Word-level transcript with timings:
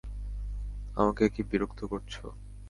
আমাকে 0.97 1.23
কি 1.33 1.41
বিরক্ত 1.49 1.79
করছ? 1.91 2.13